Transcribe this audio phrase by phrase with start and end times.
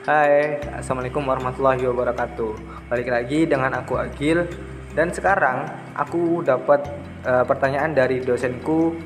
[0.00, 2.56] Hai, Assalamualaikum warahmatullahi wabarakatuh.
[2.88, 4.48] Balik lagi dengan aku Agil.
[4.96, 6.88] Dan sekarang aku dapat
[7.28, 8.96] uh, pertanyaan dari dosenku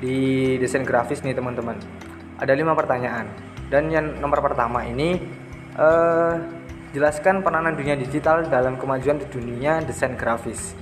[0.00, 1.76] di desain grafis nih teman-teman.
[2.40, 3.28] Ada lima pertanyaan.
[3.68, 5.20] Dan yang nomor pertama ini
[5.76, 6.40] uh,
[6.96, 10.72] Jelaskan peranan dunia digital dalam kemajuan di dunia desain grafis.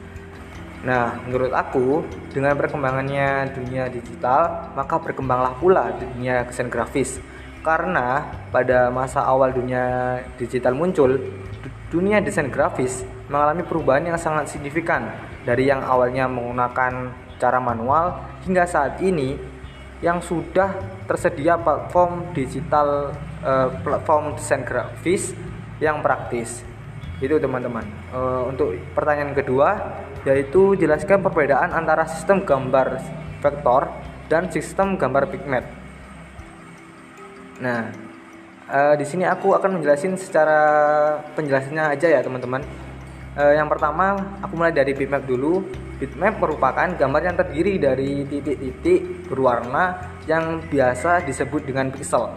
[0.86, 7.18] Nah, menurut aku, dengan perkembangannya dunia digital, maka berkembanglah pula dunia desain grafis.
[7.66, 8.22] Karena
[8.54, 11.18] pada masa awal dunia digital muncul,
[11.90, 15.10] dunia desain grafis mengalami perubahan yang sangat signifikan
[15.42, 17.10] dari yang awalnya menggunakan
[17.42, 19.34] cara manual hingga saat ini
[19.98, 20.78] yang sudah
[21.10, 23.10] tersedia platform digital
[23.42, 25.34] eh, platform desain grafis
[25.82, 26.62] yang praktis.
[27.18, 27.82] Itu teman-teman.
[28.14, 29.74] Eh, untuk pertanyaan kedua,
[30.22, 33.02] yaitu jelaskan perbedaan antara sistem gambar
[33.42, 33.90] vektor
[34.30, 35.85] dan sistem gambar bitmap.
[37.60, 37.88] Nah,
[38.68, 40.60] uh, di sini aku akan menjelaskan secara
[41.32, 42.60] penjelasannya aja ya teman-teman.
[43.36, 45.64] Uh, yang pertama, aku mulai dari bitmap dulu.
[45.96, 52.32] Bitmap merupakan gambar yang terdiri dari titik-titik berwarna yang biasa disebut dengan pixel.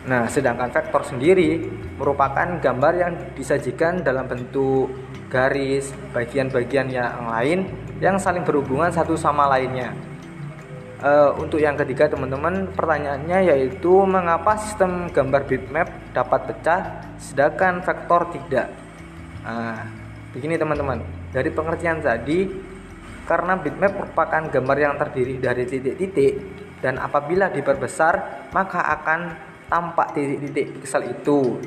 [0.00, 1.60] Nah, sedangkan vektor sendiri
[2.00, 4.88] merupakan gambar yang disajikan dalam bentuk
[5.28, 7.68] garis, bagian-bagian yang lain
[8.00, 9.92] yang saling berhubungan satu sama lainnya.
[11.00, 18.28] Uh, untuk yang ketiga teman-teman pertanyaannya yaitu mengapa sistem gambar bitmap dapat pecah sedangkan vektor
[18.36, 18.68] tidak.
[19.40, 19.88] Nah,
[20.36, 21.00] begini teman-teman
[21.32, 22.52] dari pengertian tadi
[23.24, 26.32] karena bitmap merupakan gambar yang terdiri dari titik-titik
[26.84, 29.20] dan apabila diperbesar maka akan
[29.72, 31.64] tampak titik-titik pixel itu.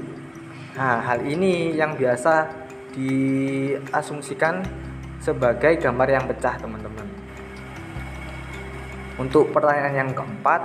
[0.78, 2.54] Nah, hal ini yang biasa
[2.94, 4.62] diasumsikan
[5.18, 7.13] sebagai gambar yang pecah teman-teman
[9.22, 10.62] untuk pertanyaan yang keempat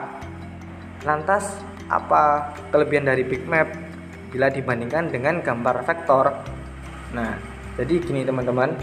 [1.04, 3.68] lantas apa kelebihan dari bitmap
[4.28, 6.26] bila dibandingkan dengan gambar vektor?
[7.12, 7.36] Nah
[7.78, 8.74] jadi gini teman-teman.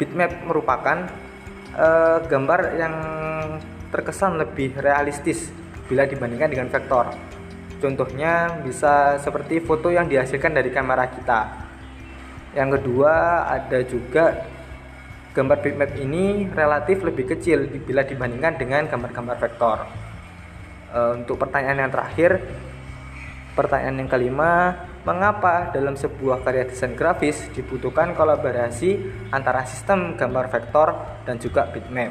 [0.00, 1.06] Bitmap merupakan
[1.76, 2.94] uh, gambar yang
[3.92, 5.52] terkesan lebih realistis
[5.86, 7.12] bila dibandingkan dengan vektor.
[7.80, 11.40] Contohnya bisa seperti foto yang dihasilkan dari kamera kita.
[12.56, 14.24] Yang kedua ada juga
[15.30, 19.78] gambar bitmap ini relatif lebih kecil bila dibandingkan dengan gambar-gambar vektor.
[20.90, 22.42] E, untuk pertanyaan yang terakhir,
[23.54, 24.52] pertanyaan yang kelima,
[25.06, 28.98] mengapa dalam sebuah karya desain grafis dibutuhkan kolaborasi
[29.30, 30.88] antara sistem gambar vektor
[31.22, 32.10] dan juga bitmap?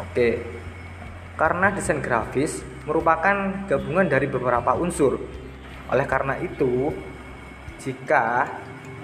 [0.00, 0.40] Oke,
[1.36, 5.20] karena desain grafis merupakan gabungan dari beberapa unsur.
[5.92, 6.90] Oleh karena itu,
[7.84, 8.48] jika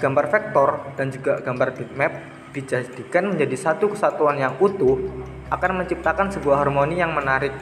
[0.00, 2.12] gambar vektor dan juga gambar bitmap
[2.52, 5.00] dijadikan menjadi satu kesatuan yang utuh
[5.48, 7.52] akan menciptakan sebuah harmoni yang menarik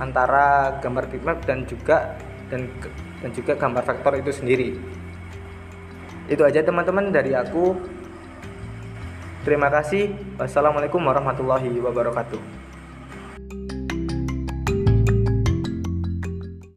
[0.00, 2.16] antara gambar bitmap dan juga
[2.48, 2.72] dan
[3.20, 4.68] dan juga gambar vektor itu sendiri.
[6.26, 7.76] Itu aja teman-teman dari aku.
[9.44, 10.12] Terima kasih.
[10.36, 12.69] Wassalamualaikum warahmatullahi wabarakatuh.